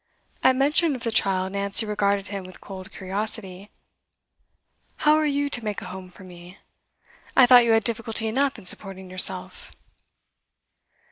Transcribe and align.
At 0.41 0.55
mention 0.55 0.95
of 0.95 1.03
the 1.03 1.11
child 1.11 1.51
Nancy 1.51 1.85
regarded 1.85 2.29
him 2.29 2.43
with 2.43 2.59
cold 2.59 2.89
curiosity. 2.91 3.69
'How 4.95 5.13
are 5.13 5.27
you 5.27 5.47
to 5.51 5.63
make 5.63 5.79
a 5.79 5.85
home 5.93 6.09
for 6.09 6.23
me? 6.23 6.57
I 7.37 7.45
thought 7.45 7.65
you 7.65 7.73
had 7.73 7.83
difficulty 7.83 8.25
enough 8.25 8.57
in 8.57 8.65
supporting 8.65 9.11
yourself. 9.11 9.69